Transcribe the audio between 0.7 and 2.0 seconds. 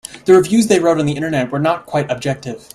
wrote on the Internet were not